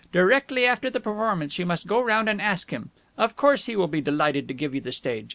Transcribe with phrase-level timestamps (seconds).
[0.11, 2.89] Directly after the performance you must go round and ask him.
[3.19, 5.29] Of course he will be delighted to give you the stage.